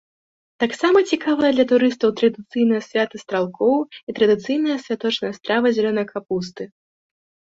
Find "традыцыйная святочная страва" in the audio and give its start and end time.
4.21-5.65